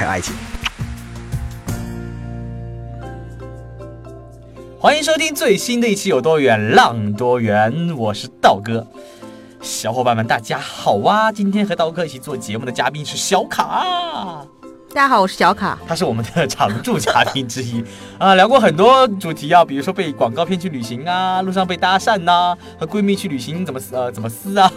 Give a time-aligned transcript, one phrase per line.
[0.00, 0.34] 还有爱情。
[4.78, 8.86] 欢迎收听最新的一期《有多远浪多远》，我是道哥。
[9.60, 11.30] 小伙伴们，大家好啊！
[11.30, 14.42] 今天和道哥一起做节目的嘉宾是小卡。
[14.88, 17.84] 大家好，我是小卡，他是我们的常驻嘉宾之一
[18.16, 24.72] 啊，聊过很多主题啊，比如说被广告骗去旅行啊，路上被搭讪呐，和闺蜜去旅行怎么呃怎么撕啊。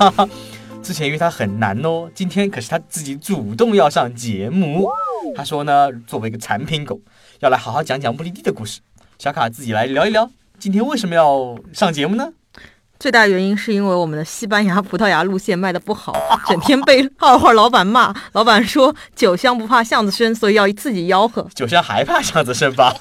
[0.83, 4.89] 之前约他很难哦，今天可是他自己主动要上节目。
[5.33, 6.99] 他说呢，作为一个产品狗，
[7.39, 8.81] 要来好好讲讲目的地的故事。
[9.17, 12.33] 小卡自己来聊一聊，今天为什么要上节目呢？
[13.03, 16.15] 最大原因是因为我们的西班牙、葡萄牙路线卖的不好，
[16.47, 18.15] 整天被二货老板骂。
[18.31, 21.45] 老板说酒香不怕巷子深，所以要自己吆喝。
[21.53, 22.95] 酒香还怕巷子深吧？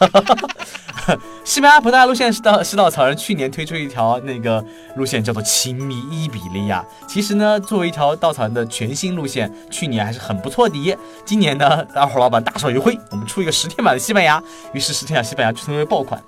[1.46, 4.64] 西班牙、葡萄牙路线是稻是稻草人去年推出一条那个
[4.96, 6.84] 路线，叫做亲密伊比利亚。
[7.06, 10.98] 其实呢，作为一条稻草人的全新路线，去年还是很不错的。
[11.24, 16.20] 今年呢，二货老板大手一挥，我们出一个十天版的西班牙，于是十天版西班牙就成为爆款。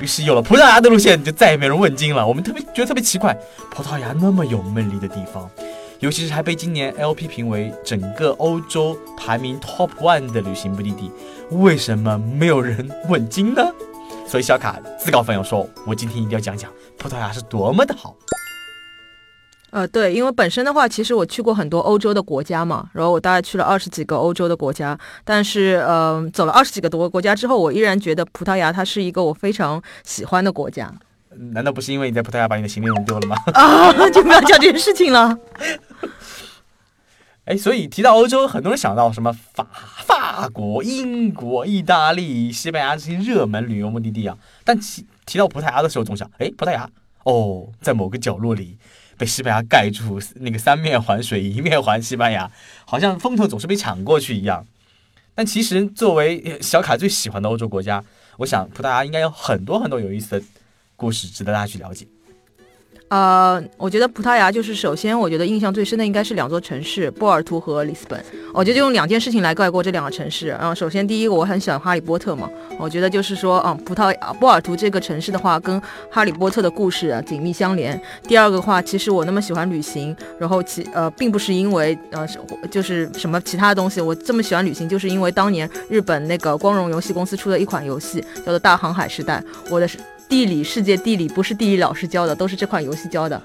[0.00, 2.26] 于是有了葡萄牙的路线，就再也没人问津了。
[2.26, 3.36] 我们特别觉得特别奇怪，
[3.70, 5.50] 葡萄牙那么有魅力的地方，
[5.98, 11.10] 尤其是还被今年 LP 评为整个欧洲排名 Top One 的旅行目的地，
[11.50, 13.62] 为什么没有人问津呢？
[14.26, 18.14] 所以小卡自告奋勇说：“我今天一定要讲讲葡萄牙是多么的好。”
[19.70, 30.90] 呃，对，因为本身的话，其实我去过很多欧洲的国家嘛，然后我大概去了二十几个欧洲的国家，但是呃，走了二十几个多个国家之后，我依然觉得葡萄牙它是一个我非常喜欢的国家。
[31.52, 33.36] 难道不是因为你在葡萄牙把你的行李弄丢了吗？
[33.52, 35.38] 啊，就不要讲这件事情了。
[37.44, 39.66] 哎，所以提到欧洲，很多人想到什么法
[40.04, 46.88] 法国、英国、意大利、西班牙这些热门旅游目的地啊，但提提到葡萄牙的时候，总想，哎，葡萄牙
[47.24, 48.78] 哦，在某个角落里。
[49.18, 52.50] 被西班牙盖住，那个三面环水，一面环西班牙，
[52.86, 54.64] 好像风头总是被抢过去一样。
[55.34, 58.02] 但其实，作为小卡最喜欢的欧洲国家，
[58.38, 60.46] 我想葡萄牙应该有很多很多有意思的
[60.96, 62.06] 故事值得大家去了解。
[63.08, 68.22] 呃，我觉得葡萄牙就是首先，我觉得印象最深的应该是两座城市，波尔图和里斯本。
[68.52, 70.54] 我觉得就用两件事情来概括这两个城市。
[70.60, 75.80] 嗯，首先第一个，我很喜欢哈利波特嘛，我觉得就是说，嗯，葡萄波尔图这个城市的话，跟
[76.10, 77.98] 哈利波特的故事紧密相连。
[78.24, 82.28] 第二个话，其实我那么喜欢旅行，然后其呃，并不是因为呃，
[82.70, 89.98] 就是什么其他的东西，我这么喜欢旅行，就是因为当年日本那个光荣游戏公司出的一款游戏叫做《大航海时代》，我的是。
[90.28, 93.40] 地理世界地理不是地理老师教的，都是这款游戏教的。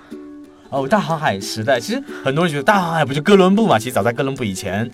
[0.70, 3.78] 哦，大航海时代，其实很多人觉得大航海不就哥伦布嘛？
[3.78, 4.90] 其实早在哥伦布以前，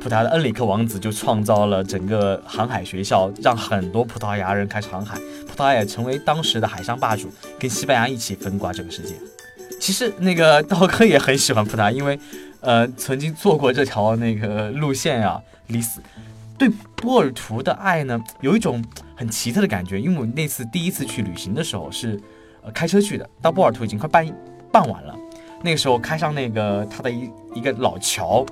[0.00, 9.14] 葡萄牙的恩里克王子就创造了整个航海学校，让很多葡萄牙人开始航海，葡萄牙也成为当时的海上霸主，跟西班牙一起分刮这个世界。
[9.80, 12.18] 其实那个道哥也很喜欢葡萄牙，因为
[12.60, 16.02] 呃曾经做过这条那个路线啊，离死。
[16.58, 18.82] 对波尔图的爱呢，有一种
[19.16, 22.20] 很奇特的感觉，因为我那次第一次去旅行的时候是，
[22.62, 24.26] 呃，开车去的，到波尔图已经快半
[24.70, 25.16] 傍晚了，
[25.62, 28.46] 那个时候开上那个它的一一个老桥，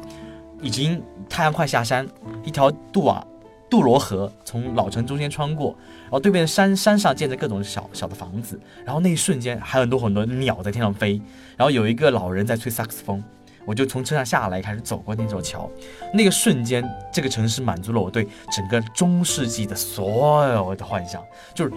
[0.60, 2.06] 已经太阳快下山，
[2.44, 3.24] 一条杜瓦
[3.68, 11.20] 杜罗河从老城中间穿过，然后对面的山山上建着各种小小的房子，然后那一瞬间还有很多很多鸟在天上飞，
[11.56, 13.22] 然后有一个老人在吹萨克斯风。
[13.66, 15.70] 我就从车上下来，开始走过那座桥。
[16.12, 16.82] 那个瞬间，
[17.12, 21.22] 这个城市满足了我对整个中世纪的所有的幻想，
[21.54, 21.72] 就是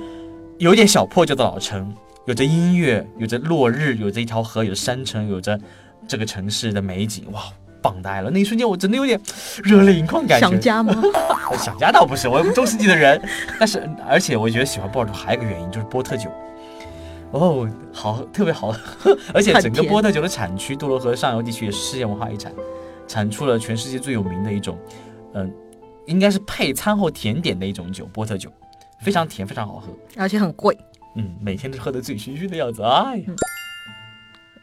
[0.57, 1.93] 有点小破旧的老城，
[2.25, 5.59] 有着音乐，有着落日，有着一条河，有着山城，有着
[6.07, 7.41] 这个城市的美景，哇，
[7.81, 8.29] 棒呆了！
[8.29, 9.19] 那一瞬间，我真的有点
[9.63, 10.95] 热泪盈眶，感觉想家吗？
[11.59, 13.21] 想家倒不是，我中世纪的人。
[13.59, 16.31] 但是，而且我觉得喜欢波尔图还有一个原因，就是波特酒。
[17.33, 18.73] 哦，好，特别好，
[19.33, 22.53] 而且整个波特酒的产区杜罗河上游地区也是世界文化遗产，
[23.07, 24.77] 产出了全世界最有名的一种，
[25.33, 25.51] 嗯，
[26.05, 28.51] 应该是配餐后甜点的一种酒，波特酒，
[29.01, 30.77] 非常甜，非常好喝，而且很贵，
[31.15, 33.25] 嗯，每天都喝得醉醺醺的样子，哎呀。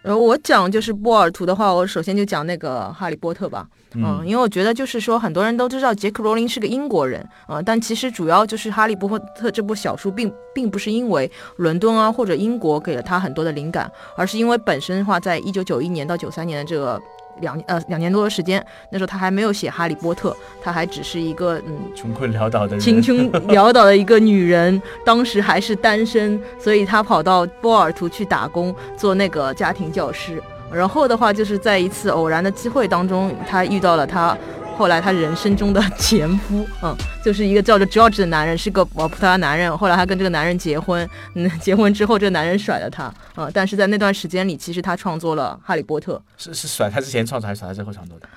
[0.02, 17.00] 然后我讲就是波尔图的话，我首先就讲那个哈利波特吧，嗯，因为我觉得就是说很多人都知道杰克罗琳是个英国人，啊，但其实主要就是哈利波特这部小说并并不是因为伦敦啊或者英国给了他很多的灵感，而是因为本身的话，在一九九一年到九三年的这个
[17.40, 20.30] 两呃两年多的时间，那时候他还没有写《哈利波特》，
[20.62, 30.40] 他还只是一个嗯穷困潦倒的人，穷穷 潦倒的一个女人，当时还是单身，所以他跑到波尔图去打工，做那个家庭教师。
[30.72, 34.36] 然后的话，就是在一次偶然的机会当中，她遇到了她
[34.76, 36.94] 后来她人生中的 前夫，嗯，
[37.24, 39.76] 就是一个叫做 George 的男人，是个呃葡萄牙男人。
[39.76, 48.28] 后来她跟这个男人结婚，嗯，结婚之后这个男人甩了她，嗯，但是在那段时间里，其实她创作了《哈利波特》，是是甩他之前创作还是甩他之后创作的？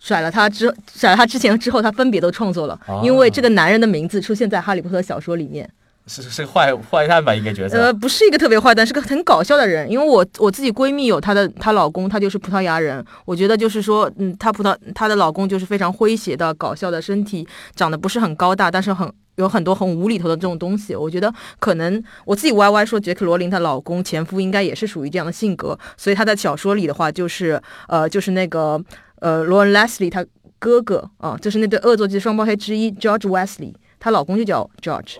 [0.00, 5.68] 甩了他之甩了他之前之后，他分别都创作了，因为这个男人的名字出现在《哈利波特》小说里面。
[6.06, 7.34] 是是坏坏蛋吧？
[7.34, 7.78] 应该角色。
[7.78, 9.88] 呃，不是一个特别坏蛋，是个很搞笑的人。
[9.90, 13.04] 因为我我自己闺蜜有她的她老公，他就是葡萄牙人。
[13.24, 17.46] 我觉得就是说，嗯，她葡萄她的老公就是非常诙谐的搞笑的身体，
[17.76, 20.94] 长得不是很高大，但是很有很多很无厘头的这种东西。
[20.96, 28.82] 我觉得可能我自己歪歪说，杰克罗琳她老公前夫应该也是属于这样的性格，所以他在小说里的话就是呃就是那个
[29.20, 30.26] 呃罗恩 Leslie 他
[30.58, 35.16] 哥哥啊，就是那对恶作剧双胞胎之一 George Wesley，她老公就叫 George。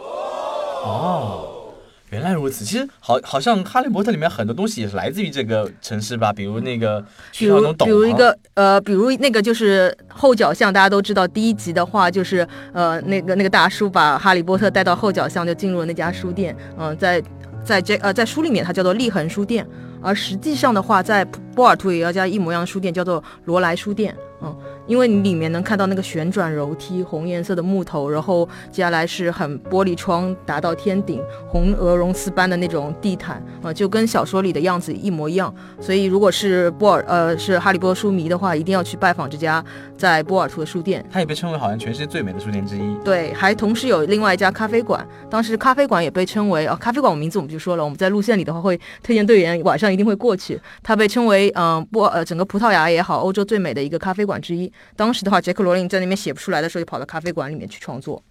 [0.82, 1.72] 哦，
[2.10, 2.64] 原来如此。
[2.64, 7.02] 其实好，好像《哈利波特》里面很多东西也是来自于这个城市吧，比如那个，
[7.38, 16.56] 比如比如一个呃，比如那个就是后脚巷，大家都知道，第一集的话就是呃，那个那个大叔把哈利波特带到后脚巷，就进入了那家书店。
[16.76, 17.22] 嗯，在
[17.64, 19.64] 在这呃在书里面它叫做立恒书店，
[20.02, 24.16] 而实际上的话，在波尔图也要加一模一样的书店，叫做罗莱书店。
[24.42, 24.56] 嗯。
[24.88, 35.54] 因为你里面能看到那个旋转楼梯，红颜色的木头，然后接下来是很玻璃窗达到天顶，红鹅绒丝般的那种地毯啊，就跟小说里的样子一模一样。
[35.80, 39.64] 所以如果是波尔呃是哈利波特书迷的话，一定要去拜访这家
[39.96, 41.04] 在波尔图的书店。
[41.12, 42.96] 它也被称为好像全世界最美的书店之一。
[43.04, 50.60] 对，还同时有另外一家咖啡馆，当时咖啡馆也被称为啊咖啡馆，我名字我们就说了，我们在路线里的话会推荐队员晚上一定会过去。
[50.82, 54.72] 它被称为嗯波呃整个葡萄牙也好，欧洲最美的一个咖啡馆之一。
[54.96, 58.22] 当时的话，杰克罗琳在那边写不出来的时候，就跑到咖啡馆里面去创作。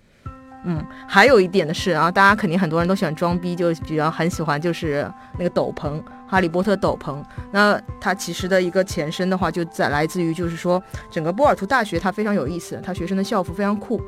[0.63, 7.24] 嗯，还有一点的是，啊，大家肯定很多人都喜欢装逼，就比较很喜欢就是那个斗篷，哈利波特斗篷。
[7.52, 14.00] 那它其实的一个前身的话，就在来自于就是说，整个波尔图大学它非常有意思，它学生的校服非常酷，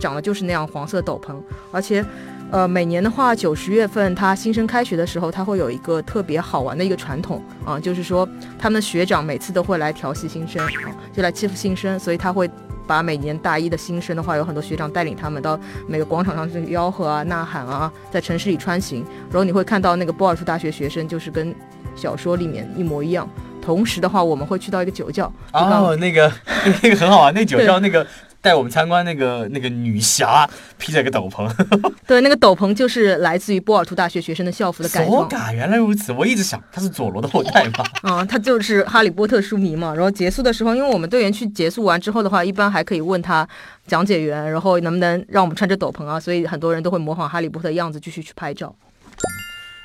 [0.00, 1.40] 长的就是那样黄色斗篷，
[1.70, 2.04] 而且。
[2.50, 12.50] 呃，每年的话，九十月份他新生开学的时候，他会有一个特别好玩的一个传统啊，就是说他们的学长每次都会来调戏新生啊，就来欺负新生，所以他会
[12.88, 21.54] 把每年大一的新生的话，有很多学长带领他们到每个广场上去吆喝啊、呐喊啊，在城市里穿行，然后你会看到那个波尔图大学学生就是跟
[21.94, 23.28] 小说里面一模一样。
[23.62, 26.32] 同时的话，我们会去到一个酒窖哦，那个
[26.82, 28.04] 那个很好玩，那酒窖那个。
[28.42, 30.48] 带我们参观那个那个女侠
[30.78, 31.50] 披着个斗篷，
[32.06, 35.28] 对，那个斗篷就是来自于波尔图大学学生的校服的改装。
[35.54, 37.84] 原来如此，我一直想他是佐罗的后代嘛。
[38.02, 39.94] 嗯， 他就是哈利波特书迷嘛。
[39.94, 43.46] 然后结束的时候，因为我们队员去结束完之后的话，一般还可以问他
[43.86, 46.18] 讲解员，然后能不能让我们穿着斗篷啊？
[46.18, 48.74] 所以很多人都会模仿哈利波特的样子继续去拍照。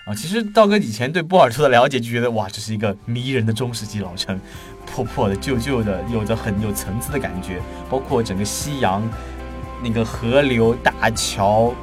[0.08, 4.40] 啊，其实道哥以前对波尔图的了解就觉得哇，这是一个迷人的中世纪老城。
[4.86, 9.02] 破破的、旧旧的，有着很有层次的感觉，包括整个夕阳、
[9.84, 11.74] 那个河流、大桥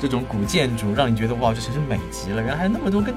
[0.00, 2.42] 这种古建筑，让你觉得哇，这城市美极了。
[2.42, 3.14] 原来还有那么多跟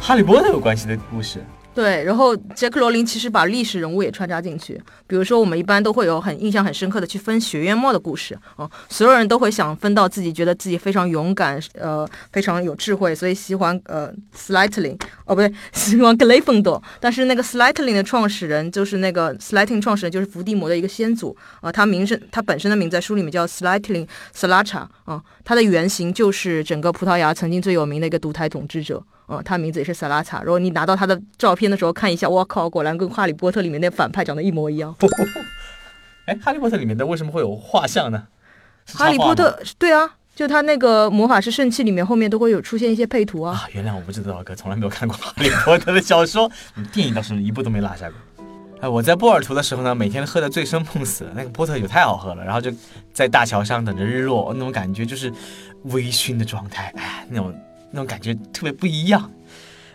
[0.00, 1.44] 哈利波特有关系的故事。
[1.78, 24.04] 对，然后杰克罗琳其实把历史人物也穿插进去，比如说我们一般都会有很印象很深刻的去分学院末的故事啊，所有人都会想分到自己觉得自己非常勇敢，呃，非常有智慧，所以喜欢呃 Slightly 哦不对，喜欢格雷芬多，但是那个 Slightly 的创始人就是那个 Slightly 创始人就是伏地魔的一个先祖啊，他名声他本身的名字在书里面叫 Slightly
[24.34, 29.02] Slacha 啊，他的原型就是整个葡萄牙曾经最有名的一个独裁统治者。
[29.28, 30.42] 嗯，他名字也是萨拉查。
[30.42, 34.94] 如果你拿到他的照片的时候看一下，我靠，果然跟《哈利波特》里面那反派长得一模一样。
[36.26, 38.24] 哎，《哈利波特》里面的为什么会有画像呢？
[38.92, 43.54] 哈利波特对啊，就他那个魔法师圣器里面后面都会有出现一些配图啊。
[43.54, 46.50] 啊，原谅我不知道，哥从来没有看过《哈利波特》的小说，
[46.92, 48.18] 电影倒是一部都没落下过。
[48.80, 52.70] 哎，我在波尔图的时候呢，每天喝的醉生梦死，那个波特酒太好喝了，然后就
[53.12, 55.32] 在大桥上等着日落，那种感觉就是
[55.84, 57.54] 微醺的状态，哎，那种。
[57.90, 59.30] 那种感觉特别不一样，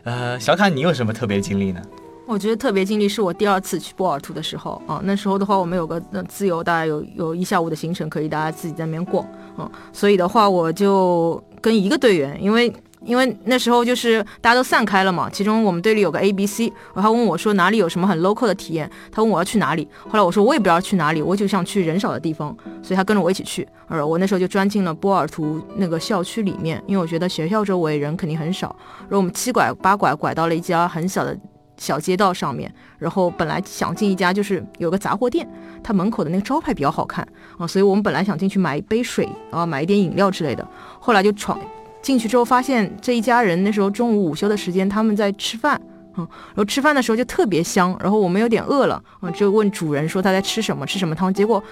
[0.01, 1.79] 呃，小卡，你有什么特别经历呢？
[2.25, 9.23] 我觉得特别经历是我第二次去波尔图的时候啊，那时候的话，我们有个自由，大概有有一下午的行程可以大家自己在那边逛
[9.55, 12.73] 啊，所以的话，我就跟一个队员，因为。
[13.05, 31.37] 因为那时候就是大家都散开了嘛，其中我们队里有个 A B C，然后问我说哪里有什么很 local 的体验，他问我要去哪里，后来我说我也不知道去哪里，我就想去人少的地方，所以他跟着我一起去，而我那时候就钻进了波尔图那个校区里面，因为我觉得学校周围人肯定很少，然后我们七拐八拐拐到了一家很小的。
[31.75, 35.45] 小街道上面，然后本来想进一家就是有个杂货店，
[35.83, 40.65] 它门口的那个招牌比较好看啊，所以我们本来想进去买一杯水啊，买一点饮料之类的，
[40.99, 41.59] 后来就闯
[42.03, 45.81] 进去之后发现这一家人那时候中午午休的时间他们在吃饭。
[46.15, 51.63] 嗯，然后吃饭的时候就特别香，然后我们有点饿了，嗯，就问主人说他在吃什么，吃什么汤，结果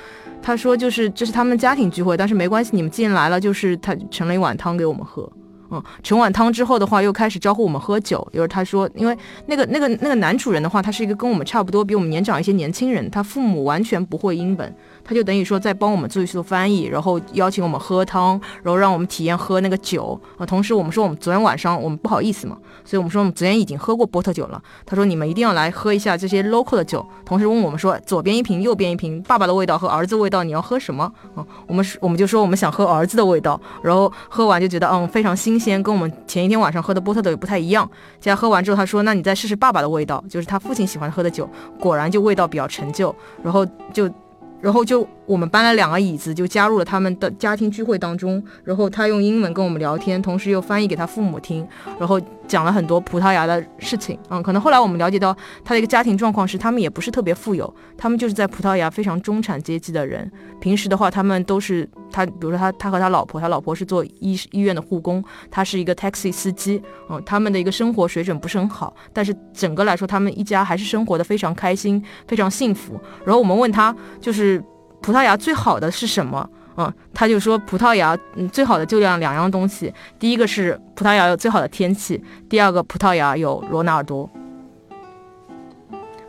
[0.41, 5.31] 他说就是这是他们家庭聚会，但是没关系，你们既然来了，就是他盛了一碗汤给我们喝。
[5.69, 8.27] 嗯，盛碗汤之后的话，又开始招呼我们喝酒。
[8.33, 20.45] 就是他说，因为那个那个那个男主人的话，他是一个跟我们差不多，比我们年长一些年轻人，他父母完全不会英文，他就等于说在帮我们做一做翻译，然后邀请我们喝汤，然后让我们体验喝那个酒啊。
[20.45, 24.61] 同时我们说我们昨天晚上我们不好意思嘛，所以我们说我们昨天已经喝过波特酒了。
[24.85, 27.05] 他说你们一定要来喝一下这些 local 的酒。
[27.25, 31.03] 同时问我们说左边一瓶，右边一瓶，爸爸的味道和儿子味道，你要喝什么？
[31.33, 36.41] 啊，我们我们就说我们想喝儿子的味道，然后喝完就觉得嗯非常新鲜，跟我们前。
[36.41, 37.87] 一天晚上喝的波特酒不太一样，
[38.19, 41.47] 现在喝完之后，他说：“那你再试试爸爸的味道，就是他父亲喜欢喝的酒，
[41.79, 44.09] 果然就味道比较陈旧。”然后就，
[44.61, 45.07] 然后就。
[45.27, 48.43] 我们搬了两个椅子，就加入了他们的家庭聚会当中。
[48.65, 51.65] 然后他用英文跟我们聊天，同时又翻译给他父母听，
[51.97, 52.19] 然后
[52.51, 54.19] 讲了很多葡萄牙的事情。
[54.29, 60.29] 嗯，可能后来我们了解到他的一个家庭状况是，他们也不是特别富有，他们就是在葡萄牙非常中产阶级的人。
[60.59, 66.81] 平时的话，他们都是他，比如说他，他和他老婆，他老婆是做医医院的护工，他是一个 taxi 司机。
[67.09, 72.99] 嗯，他们的一个生活水准不是很好，但是整个来说，他们一家还是生活的非常开心，非常幸福。
[73.23, 74.61] 然后我们问他，就是。
[75.03, 76.47] 葡萄牙最好的是什么？
[76.81, 79.93] 嗯，他就说葡萄牙，嗯，最好的就两两样东西。
[80.17, 84.29] 第一个是葡萄牙有最好的天气，第二个葡萄牙有罗纳尔多。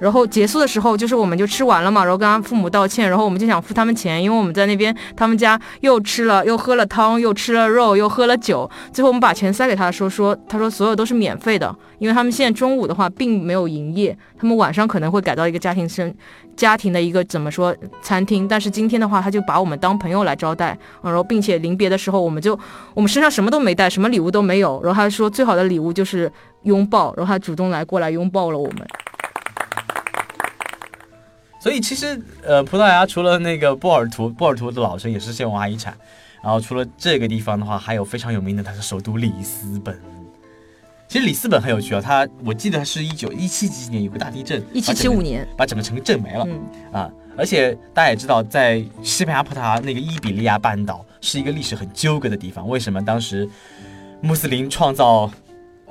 [0.03, 8.69] 然后结束的时候，就是我们就吃完了嘛，然后跟他父母道歉，然后我们就想付他们钱，因为我们在那边他们家又吃了又喝了汤，又吃了肉，又喝了酒。
[8.93, 16.13] 最后我们把钱塞给他说说，他说所有都是免费的，因为他们现在中午的话并没有营业，他们晚上可能会改到一个家庭生
[16.57, 22.59] 家庭的一个怎么说餐厅，但是今天的话他就把我们当朋友来招待，然后并且临别的时候我们就
[22.95, 26.29] 我们身上什么都没带，什么礼物都没有，然后他说最好的礼物就是
[26.65, 28.85] 拥抱，然后他主动来过来拥抱了我们。
[31.63, 35.97] 所以其实，呃，葡萄牙除了那个波尔图，波尔图的老城也是世界文化遗产。
[36.43, 39.97] 然后除了这个地方的话，还有非常有名的，它是首都里斯本。
[41.07, 46.45] 其实里斯本很有趣啊，它我记得是一九一七几年有个大地震，一七七五年把整个城震没了
[46.93, 47.09] 啊。
[47.37, 52.69] 而且大家也知道，在西班牙葡萄牙那个伊比利亚半岛是一个历史很纠葛的地方。
[52.69, 53.49] 为什么当时
[54.21, 55.31] 穆斯林创造？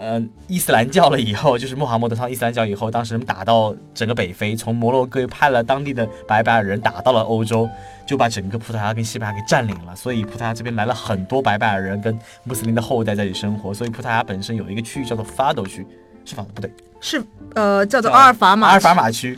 [0.02, 7.70] 呃，伊斯兰教了以后，就是穆罕默德上伊斯兰教以后，当时打到整个北非，从摩洛哥派了当地的白白人打到了欧洲，
[8.08, 9.96] 就把整个葡萄牙跟西班牙给占领了。
[9.96, 13.72] 所以葡萄牙这边来了很多白白人跟穆斯林的后代在这里生活。
[13.72, 15.86] 所以葡萄牙本身有一个区域叫做法斗区，
[16.26, 19.38] 是法不对，是呃叫做阿尔法马阿尔法马区。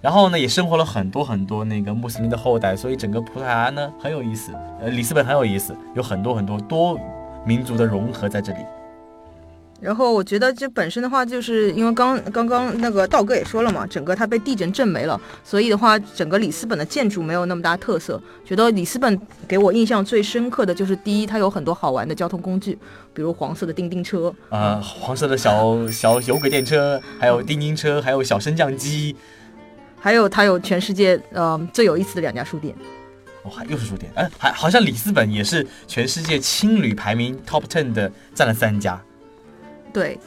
[0.00, 4.50] 然后呢，也生活了很多很多那个穆斯林的后代，所以整个葡萄牙呢很有意思。
[4.80, 6.98] 呃，里斯本很有意思，有很多很多多
[7.44, 8.60] 民族的融合在这里。
[9.80, 18.20] 然后我觉得这本身的话，就是因为刚刚刚那个道哥也说了嘛，整个它被地震震没了，所以的话，整个里斯本的建筑没有那么大特色。
[18.44, 22.78] 觉得里斯本给我印象最深刻的就是第一，它有很多好玩的交通工具，
[23.12, 29.14] 比如黄色的叮叮车，啊， 黄色的小小有轨电车，还有叮叮车，还有小升降机，
[29.98, 32.74] 还有它有全世界呃最有意思的两家书店。
[33.42, 38.98] 哦，还又是书店，哎，还好像里斯本也是全世界青旅排名 top ten 的，占了三家。
[39.94, 40.18] 对，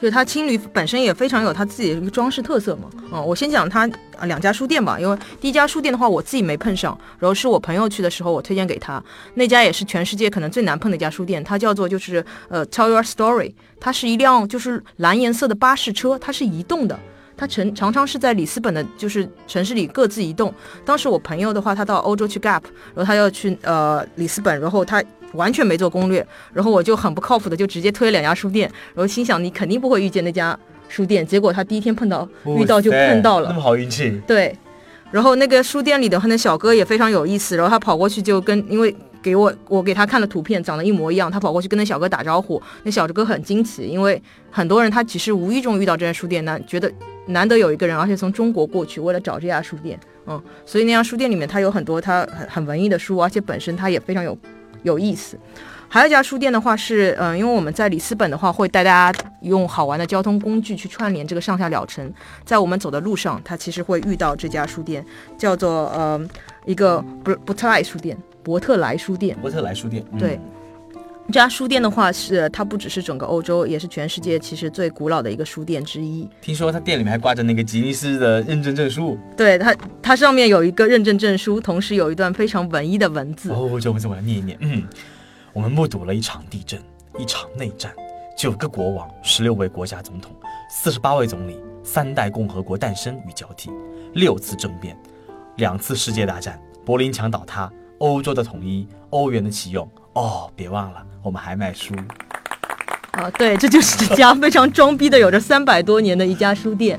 [0.00, 2.88] 就是它青旅本身也非常有它自己的一个装饰特色嘛。
[3.12, 3.86] 嗯，我先讲它
[4.22, 9.02] 两家书店吧，因为第一家书店的话我自己没碰上，然后是我朋友去的时候我推荐给他，
[9.34, 16.98] 那家也是全世界可能最难碰的一家书店，它叫做就是呃 Tell Your Story，它是一辆就是蓝颜色的巴士车，它是移动的。
[17.38, 20.50] 它常常常是在里斯本的，就是城市里各自移动。
[20.86, 22.62] 当时我朋友的话，他到欧洲去 gap，
[22.94, 32.28] 然后他要去呃里斯本，然后他完全没做攻略，然后我就很不靠谱的就直接推了两家书店，然后心想你肯定不会遇见那家书店，结果他第一天碰到
[32.58, 34.20] 遇到就碰到了，那么好运气。
[34.26, 34.56] 对，
[35.10, 38.94] 然后那个书店里的话，那小哥也非常有意思，然后他跑过去就跟因为。
[39.22, 41.28] 给我，我给他看了图片，长得一模一样。
[41.28, 46.88] 他跑过去跟那小哥打招呼，那小哥很惊奇，因为很多人他只是无意中遇到这家书店，难觉得
[47.26, 54.38] 难得有一个人，而且从中国过去为了找这家书店，嗯，所以那家书店里面他有很多他很很文艺的书，而且本身他也非常有
[54.82, 55.38] 有意思。
[55.88, 62.12] 还有一家书店的话是，嗯，因为我们在里斯本的话会带大家用好玩的交通工具去串联这个上下两城，
[62.44, 65.04] 在我们走的路上，它其实会遇到这家书店，
[65.38, 66.20] 叫做呃
[66.64, 68.18] 一个布布特莱书店。
[68.42, 70.40] 伯特莱书店，伯特莱书店，对，
[71.26, 76.26] 这家书店的话是它不只是整个欧洲，也是全世界其实最古老的一个书店之一。
[76.40, 79.18] 听说它店里面还挂着那个吉尼斯的认证证书。
[79.36, 83.50] 对它，它上面有一个认证证书，同时有一段非常文艺的文字。
[83.50, 84.56] 哦，这文字我来念一念。
[84.60, 84.84] 嗯，
[85.52, 86.80] 我们目睹了一场地震，
[87.18, 87.92] 一场内战，
[88.38, 90.30] 九个国王，十六位国家总统，
[90.70, 93.70] 四十八位总理，三代共和国诞生与交替，
[94.14, 94.96] 六次政变，
[95.56, 99.86] 两次世界大战，柏林墙倒塌，欧洲的统一，欧元的启用。
[100.16, 101.94] 哦，别忘了，我们还卖书。
[103.12, 106.98] 啊，对，这就是这家非常装逼的、有着三百多年的一家书店。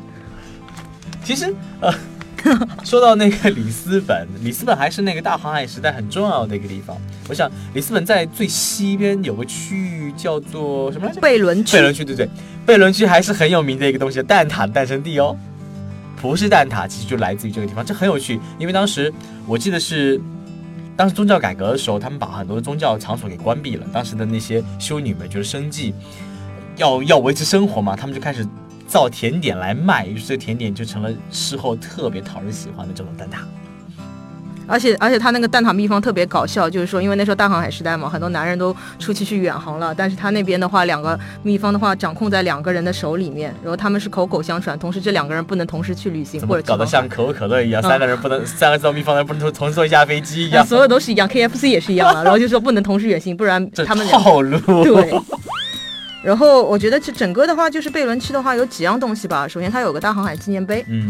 [1.24, 1.92] 其实，呃，
[2.86, 6.96] 说到那个里斯本，里斯本还是那个大航海时代很重要的一个地方。
[7.28, 11.20] 我想，里斯本在最西边有个区域叫做什么来着？
[11.20, 11.76] 贝伦区。
[11.76, 12.30] 贝伦区，对对，
[12.68, 15.36] 贝伦区还是很有名的一个东西，蛋挞诞生地哦。
[16.22, 19.12] 葡式蛋挞其实就来自于这个地方，这很有趣，因为当时
[19.48, 20.22] 我记得是。
[20.98, 23.86] 当时宗教改革的时候，他们把很多宗教场所给关闭了。
[23.94, 25.94] 当时的那些修女们就是生计
[26.76, 28.46] 要要维持生活嘛，他们就开始
[28.88, 33.44] 造甜点来卖，于是这甜点就成了事后特别讨人喜欢的这种蛋挞。
[34.68, 55.14] 而且而且他那个蛋挞秘方特别搞笑，就是说因为那时候大航海时代嘛，很多男人都出去去远航了，但是他那边的话，两个秘方的话掌控在两个人的手里面，然后他们是口口相传，同时这两个人不能同时去旅行，或者搞得像可口可乐一样，三个人不能三个造秘方的人不能同时坐一架飞机一样， 所有都是一样，KFC 也是一样的，然后就说不能同时远行，不然他们套 路对。
[56.24, 61.10] 然后我觉得这整个的话，就是贝伦区的话有几样东西吧，首先它有个大航海纪念碑，嗯。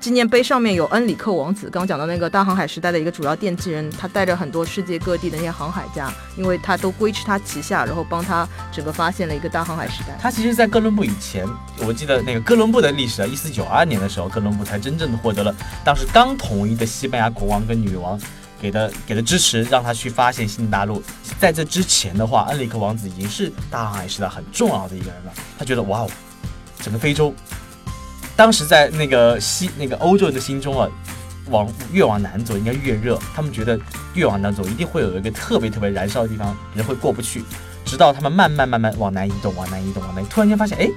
[0.00, 10.16] 纪念碑上面有恩里克王子，刚讲到那个大航海时代的一个主要奠基人，他带着很多世界各地的那些航海家，因为他都归置他旗下，然后帮他整个发现了一个大航海时代。
[10.20, 11.44] 他其实，在哥伦布以前，
[11.84, 15.52] 我记得那个哥伦布的历史啊，一四九二年的时候，哥伦布才真正的获得了
[15.84, 18.16] 当时刚统一的西班牙国王跟女王
[18.60, 21.02] 给的给的支持，让他去发现新大陆。
[21.40, 25.32] 在这之前的话，恩里克王子已经是大航海时代很重要的一个人了。
[25.58, 26.10] 他觉得，哇哦，
[26.78, 27.34] 整个非洲。
[28.38, 30.88] 当时在那个西那个欧洲人的心中啊，
[31.50, 33.76] 往越往南走应该越热，他们觉得
[34.14, 37.42] 越往南走一定会有一个特别特别燃烧的地方，人会过不去。
[37.84, 40.88] 直到他们慢慢慢慢往南移动，往南移动，往南，突然间发现，哎，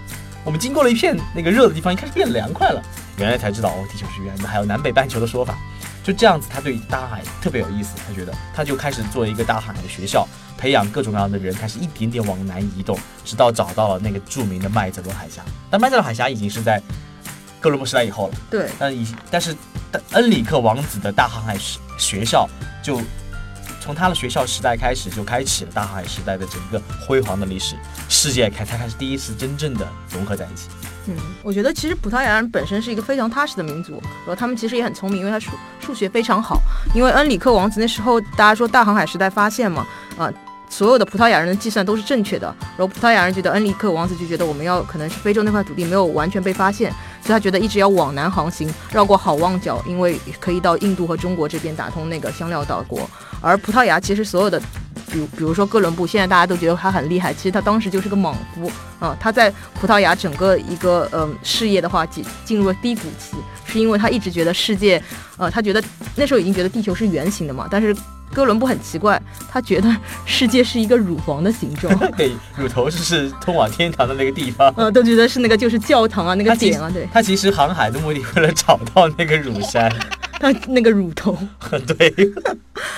[0.43, 2.79] 我们经过了一片那个热的地方，一开始变凉快了。
[3.17, 5.57] 原来才知道哦，地球是圆的，还有南北半球的说法。
[6.03, 10.27] 就这样子，他对大海特别有意思，他觉得他就开始做一个大海的学校，
[10.59, 15.41] 培养各种各样的人，开始一点点往南移动，直到找到了那个著名的麦哲伦海峡。
[15.71, 16.79] 但麦哲伦海峡已经是在。
[17.61, 19.55] 哥伦布时代以后了，对，但以但是
[20.11, 22.49] 恩里克王子的大航海时学校
[22.83, 22.99] 就
[23.79, 27.75] 从他的学校时代开始就开启了大航海时代的整个辉煌的历史，
[28.09, 30.69] 世界开才开始第一次真正的融合在一起。
[31.07, 36.61] 嗯，我觉得其实葡萄牙人本身是一个非常踏实的民族，然后他们其实也很聪明，因为他数数学非常好。
[36.93, 39.85] 因为恩里克王子那时候大家说大航海时代发现嘛，
[40.17, 40.31] 啊。
[40.69, 53.09] 所有的葡萄牙人的计算都是正确的，然后葡萄牙人觉得恩里克王子就觉得我们要可能是非洲那块土地没有完全被发现，所以他觉得一直要往南航行，绕过好望角，因为可以到印度和中国这边打通那个香料岛国。
[53.41, 54.59] 而葡萄牙其实所有的，
[55.11, 59.15] 比如比如说哥伦布，现在大家都觉得他很厉害，其实他当时就是个莽夫啊。
[59.19, 65.01] 他在葡萄牙整个一个嗯事业的话进进入了低谷期，是因为他一直觉得世界，
[65.37, 65.83] 呃，他觉得
[66.15, 67.95] 那时候已经觉得地球是圆形的嘛，但是。
[68.33, 69.93] 哥伦布很奇怪，他觉得
[70.25, 71.93] 世界是一个乳房的形状。
[72.15, 74.73] 对，乳头就是通往天堂的那个地方。
[74.77, 76.89] 呃，都觉得是那个就是教堂啊，那个点啊。
[76.89, 79.91] 对，他其实航海的目的为了找到那个乳山，
[80.39, 81.37] 他那个乳头。
[81.97, 82.13] 对，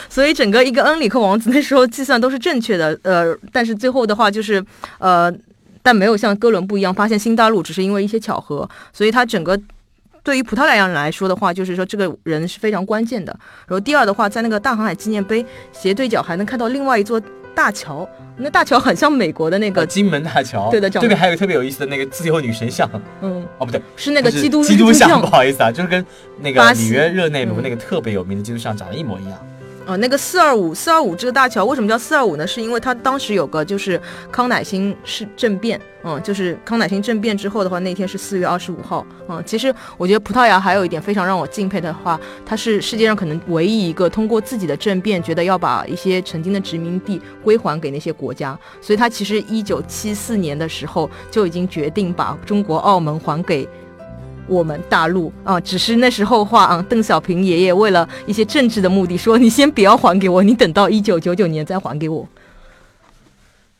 [0.07, 2.97] 所以整个一个恩里克王子那时候计算都是正确的。
[3.03, 4.63] 呃，但是最后的话就是，
[4.99, 5.33] 呃，
[5.81, 9.59] 但没有像哥伦布一样发现新大陆，只是因为一些巧合，所以他整个。
[10.23, 13.37] 对于葡萄牙人来说的话，就是说这个人是非常关键的。
[13.67, 17.21] 然后第二的话，在那个大航海纪念碑斜对角还能看到另外一座
[17.53, 18.07] 大桥，
[18.37, 20.71] 那大桥很像美国的那个金门大桥。
[20.71, 22.89] 对的，这边还有特别有意思的那个自由女神像。
[23.21, 26.03] 嗯，哦不对，是那个基督基督像，不好意思啊，就是跟
[26.39, 29.37] 那个里约热内卢那个特别有名的基督像长得一模一样。
[29.85, 32.47] 呃，那个四二五四二五这个大桥为什么叫四二五呢？
[32.47, 33.99] 是因为它当时有个就是
[34.31, 53.67] 康乃馨是政变，嗯，就是康乃馨政变之后的话，那天是四月二十五号，嗯，其实我觉得葡萄牙还有一点非常让我敬佩的话，它是世界上可能唯一一个通过自己的政变，觉得要把一些曾经的殖民地归还给那些国家，所以它其实一九七四年的时候就已经决定把中国澳门还给。
[54.47, 62.27] 我们大陆啊，只是那时候话啊，邓小平爷爷为了一些政治的目的，说你先不要还给我，你等到一九九九年再还给我。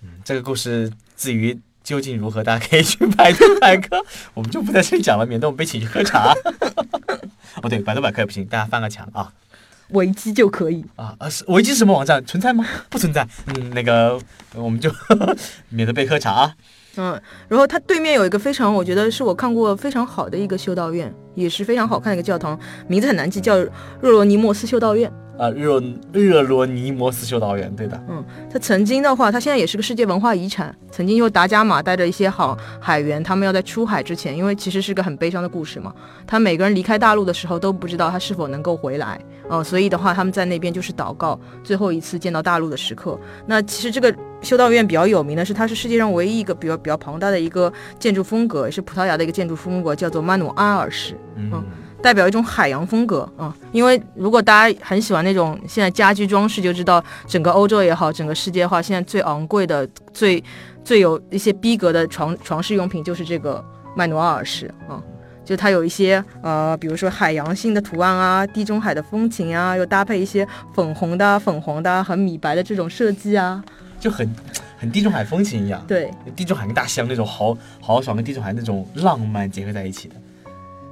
[0.02, 3.98] 嗯，这个故事至于究竟如何，大家可以去百度百科，
[4.34, 6.34] 我们就不在这里讲了，免得我们被请去喝茶。
[7.62, 9.32] 哦，对，百度百科也不行，大家翻个墙啊。
[9.90, 10.84] 维基就可以。
[10.96, 12.66] 啊啊是维基是什么网站存在吗？
[12.90, 13.28] 不存在。
[13.48, 14.20] 嗯，那个
[14.56, 14.90] 我们就
[15.70, 16.56] 免得被喝茶啊。
[16.96, 23.58] 嗯，然后它对面有一个非常，我觉得是我看过非常好的一个修道院，也是非常好看的一个教堂，名字很难记，叫
[24.00, 25.12] 若罗尼莫斯修道院。
[25.44, 28.02] 啊，热热罗尼摩斯修道院，对的。
[28.08, 30.74] 嗯，他曾经的话，他现在也是个世界文化遗产。
[30.90, 35.94] 曾经有达伽马带着一些好海员，他们要在出海之前，因为其实是个很悲伤的故事嘛，
[36.26, 39.20] 他每个人离开大陆的时候都不知道他是否能够回来。
[39.50, 43.20] 哦，所以的话，他们在那边就是祷告最后一次见到大陆的时刻。
[43.46, 51.18] 那其实这个修道院比较有名的是，它是世界上唯一一个比较比较庞大的一个建筑风格，也是葡萄牙的一个建筑风格，叫做曼努阿尔式。
[51.36, 51.52] 嗯。
[52.04, 60.44] 代表一种海洋风格啊，因为如果大家很喜欢那种现在家居装饰，就知道整个欧洲也好，整个世界的话，现在最昂贵的、最
[60.84, 63.64] 最有一些逼格的床床饰用品就是这个
[63.96, 65.02] 麦努阿尔式啊，
[65.46, 73.64] 就它有一些呃，比如说海洋性的图案啊，地中海的风情啊，又搭配一些粉红的、粉黄的、很米白的这种设计啊，
[73.98, 74.30] 就很
[74.78, 75.82] 很地中海风情一样。
[75.88, 80.16] 对，地中海跟大西洋那种豪豪爽跟地中海那种浪漫结合在一起的。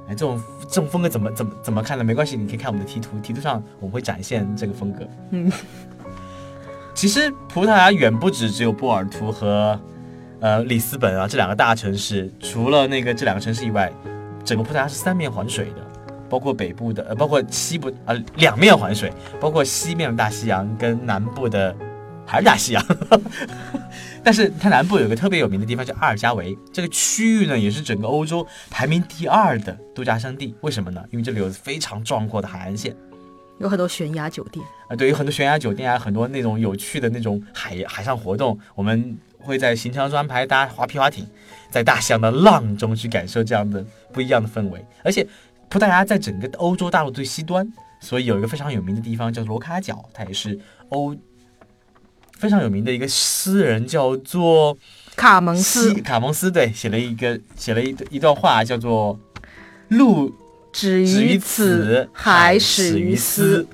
[0.08, 2.02] 哎，这种这种风格怎么怎么怎么看呢？
[2.02, 5.06] 没关系，你可以看我们的题图，题图上我们会展现这个风格。
[5.30, 5.50] 嗯，
[6.94, 9.78] 其实葡萄牙远不止只有波尔图和
[10.40, 13.92] 呃里斯本啊这两个大城市，除了那个这两个城市以外，
[14.44, 15.76] 整个葡萄牙是三面环水的，
[16.28, 21.74] 包括北部的呃，包括西部呃两面环水，包括西面的大西洋跟南部的
[22.26, 22.84] 还是大西洋。
[24.24, 30.54] 但是它南部有个特别有名的地方叫阿尔加维，这个区域呢也是整个欧洲排名第二的度假胜地。
[30.60, 31.04] 为什么呢？
[31.10, 32.94] 因为这里有非常壮阔的海岸线，
[33.58, 38.56] 有很多悬崖酒店啊，对，有很多悬崖酒店啊，很多那种有趣的那种海海上活动。
[38.76, 41.26] 我们会在行程中安排搭划皮划艇，
[41.68, 44.86] 在大西洋的浪中去感受这样的不一样的氛围。
[45.02, 45.26] 而且
[45.68, 50.56] 葡萄牙在整个欧洲大陆最西端，所以有一个非常有名的地方叫罗卡角，它也是
[50.90, 51.16] 欧。
[52.42, 54.76] 非常有名的一个诗人叫做
[55.14, 59.16] 卡蒙斯，卡蒙斯对，写了一个写了一一段话，叫做
[59.90, 60.34] “路
[60.72, 63.64] 止于此，海始于斯”。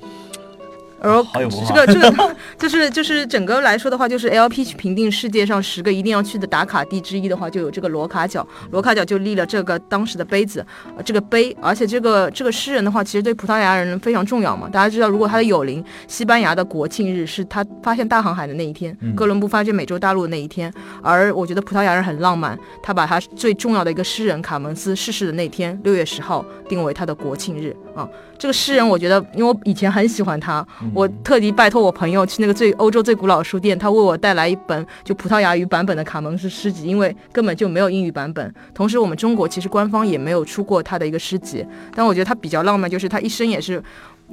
[1.01, 1.25] 然后
[1.67, 8.45] 这个这 个就是就是整个来说的话，就是 L P 去评定世界上十个一定要去的打卡地之一的话，就有这个罗卡角。
[8.71, 10.65] 罗卡角就立了这个当时的杯子，
[11.05, 14.67] 这个碑，而且这个这个诗人的话，其实对葡萄牙人非常重要嘛。
[14.69, 20.71] 大家知道，如果他的友邻西班牙的国庆日是他发现大航海的那一天，哥伦布发现美洲大陆的那一天。
[21.01, 28.09] 而我觉得葡萄牙人很浪漫，他把他最重要的一个诗人卡门斯逝世的那天，六月十号定为他的国庆日啊。
[28.37, 38.53] 这个诗人，我觉得，因为我以前很喜欢他，我特地拜托我朋友去那个最欧洲最古老书店，他为我带来一本就葡萄牙语版本的卡蒙斯诗集，因为根本就没有英语版本。
[38.73, 41.65] 同时，我们中国其实官方也没有出过他的一个诗集。
[41.93, 43.83] 但我觉得他比较浪漫，就是他一生也是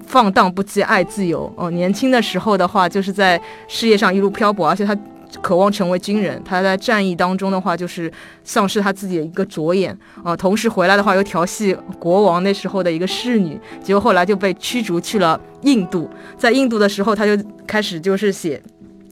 [0.07, 1.53] 放荡不羁，爱自由。
[1.57, 4.97] 哦，年轻的时候的话，就是在事业上一路漂泊，而且他。
[5.43, 8.11] 渴望成为军人，他在战役当中的话，就是
[8.45, 10.37] 丧失他自己的一个着眼啊。
[10.37, 16.09] 同时回来的话，又调戏国王那时候的一个侍女，结果后来就被驱逐去了印度。
[16.37, 17.37] 在印度的时候，他就
[17.67, 18.63] 开始就是写，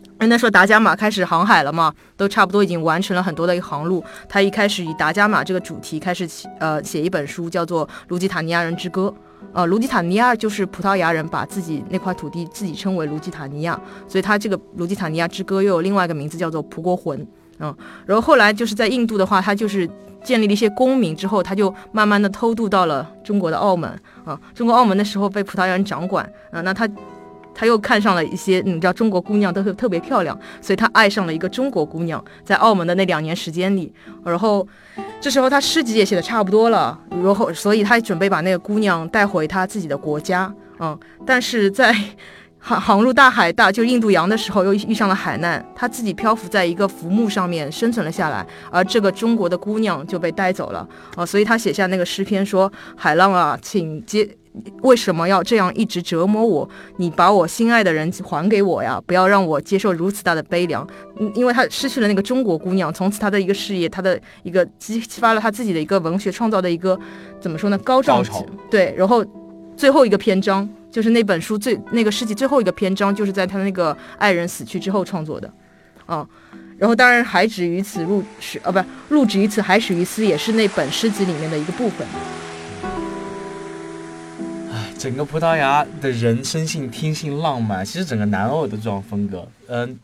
[0.05, 4.03] 因为那时候达伽马开始航海了嘛，都差不多已经完成了很多的一个航路。
[4.29, 9.12] 他一开始以达伽马这个主题开始写，呃，写一本书，叫做《卢吉塔尼亚人之歌》。
[9.52, 13.78] 呃，卢吉塔尼亚就是葡萄牙人把自己那块土地自己称为卢吉塔尼亚，
[14.09, 17.26] 所以它这个卢吉塔尼亚之歌又有另外一个名字叫做葡国魂。
[17.61, 17.74] 嗯，
[18.07, 19.88] 然后后来就是在印度的话，他就是
[20.24, 23.88] 建立了一些公民之后，他就慢慢的偷渡到了中国的澳门。
[24.24, 26.24] 啊，中国澳门的时候被葡萄牙人掌管。
[26.50, 26.88] 啊，那他。
[27.55, 33.93] 他又看上了一些，你知道中国姑娘都是特别漂亮，所以他爱上了一个中国姑娘，在澳门的那两年时间里，
[34.25, 34.67] 然后
[35.21, 41.95] 这时候他诗集也写的差不多了，然后所以他准备把那个姑娘带回他自己的国家，嗯，但是在
[42.59, 54.29] 航航入大海大就印度洋的时候，又遇上了海难，他自己漂浮在一个浮木上面生存了下来，而这个中国的姑娘就被带走了，啊，所以他写下那个诗篇说：“海浪啊，请接。”
[54.83, 56.69] 为什么要这样一直折磨我？
[56.99, 59.03] 你把我心爱的人还给我呀！
[59.05, 60.87] 不要让我接受如此大的悲凉。
[61.19, 66.99] 嗯，因为他失去了那个中国姑娘，从此他的一个事业，他的一个激激发了他自己的一个文学创造的一个
[67.40, 67.77] 怎么说呢？
[67.79, 68.23] 高潮。
[68.71, 69.25] 对，然后
[69.77, 75.53] 最后一个篇章就是那本书最那个诗集最后一个篇章，就是在他的那个爱人死去之后创作的。
[76.07, 76.25] 啊，
[76.79, 82.07] 然后当然还止于此，入始啊，不，入止于此，还始于斯，也是那本诗集里面的一个部分。
[85.05, 89.99] 整个葡萄牙的人生性天性浪漫，其实整个南欧的这种风格，嗯，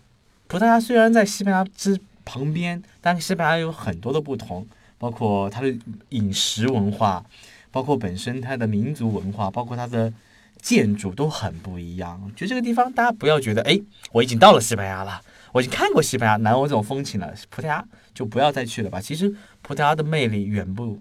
[0.47, 4.67] 葡萄牙虽然在西班牙之旁边，但西班牙有很多的不同，
[4.99, 5.75] 包括它的
[6.11, 7.25] 饮食文化，
[7.71, 10.13] 包括本身它的民族文化，包括它的
[10.61, 12.31] 建筑都很不一样。
[12.37, 13.81] 就这个地方大家不要觉得，哎，
[14.13, 15.19] 我已经到了西班牙了，
[15.53, 17.83] 我已经看过西班牙南欧这种风情了，葡萄牙
[18.13, 19.01] 就不要再去了吧。
[19.01, 21.01] 其实葡萄牙的魅力远不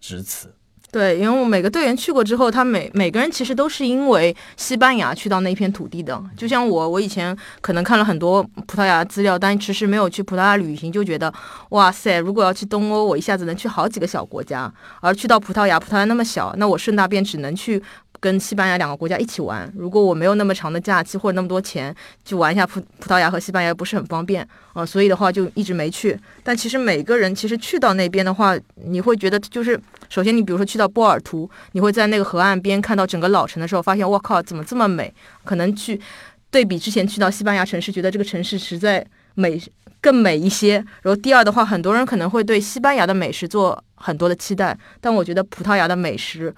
[0.00, 0.52] 止此。
[0.94, 6.22] 对，因为我每个队员去过之后，他每每个人其实都是因为西班牙去到那片土地的。
[6.36, 11.34] 就像我，我以前可能看了很多葡萄牙资料，但其实没有去葡萄牙旅行，就觉得
[11.70, 17.82] 哇塞，如果要去东欧，我一下子能去好几个小国家，而去到葡萄牙，葡萄牙那么小，那我顺大便只能去。
[18.20, 26.18] 跟西班牙两个国家一起玩，如果我没有那么长的假期或者那么多钱，去玩一下葡葡萄牙和西班牙不是很方便啊，所以的话就一直没去。
[26.42, 35.14] 但其实每个人其实去到那边的话，你会觉得就是，首先你比如说去到波尔图，你会在那个河岸边看到整个老城的时候，发现我靠，怎么这么美？
[35.44, 35.98] 可能去
[36.50, 39.58] 对比之前去到西班牙城市，觉得这个城市实在美
[40.00, 40.74] 更美一些。
[41.02, 46.52] 然后第二的话，很多人可能会对西班牙的美食做很多的期待，但我觉得葡萄牙的美食。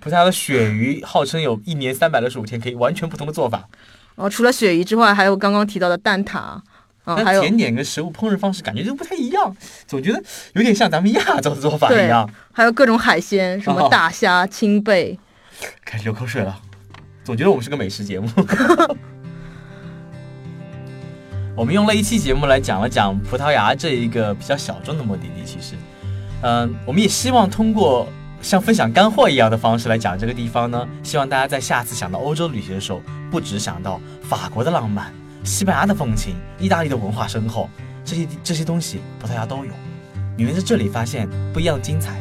[0.00, 3.68] 葡萄牙的鳕鱼号称有一年三百六十五天，可以完全不同的做法。
[4.16, 6.60] 哦，除了鳕鱼之外，还有刚刚提到的蛋挞，
[7.04, 10.22] 嗯，还有甜点跟食物烹饪方式感觉就不太一样，总觉得
[10.54, 12.28] 有点像咱们亚洲的做法一样。
[12.52, 15.18] 还有各种海鲜，什么大虾、青贝，
[15.84, 16.60] 开始流口水了。
[17.24, 18.28] 总觉得我们是个美食节目。
[21.54, 25.74] 我们用了一期节目来讲了讲葡萄牙这一个比较小众的目的地，其实，
[26.42, 28.08] 嗯，我们也希望通过。
[28.40, 35.12] 像分享干货一样的方式来讲这个地方呢，希望大家在下次想到欧洲旅行的时候，不只想到法国的浪漫、
[35.44, 37.68] 西班牙的风情、意大利的文化深厚，
[38.04, 39.72] 这些这些东西葡萄牙都有，
[40.36, 42.20] 你们在这里发现不一样的精彩。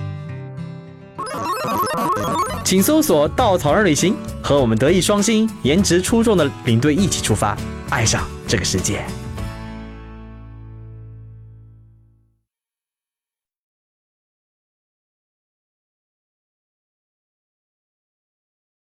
[2.63, 7.57] 请搜索“稻草人旅行”，和我们德艺双馨、颜值出众的领队一起出发，
[7.89, 9.05] 爱上这个世界。